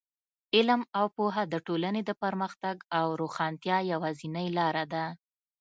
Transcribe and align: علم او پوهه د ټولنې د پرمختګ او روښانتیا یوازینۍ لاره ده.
علم 0.55 0.81
او 0.97 1.05
پوهه 1.15 1.43
د 1.53 1.55
ټولنې 1.67 2.01
د 2.05 2.11
پرمختګ 2.23 2.75
او 2.99 3.07
روښانتیا 3.21 3.77
یوازینۍ 3.91 4.47
لاره 4.57 4.85
ده. 4.93 5.05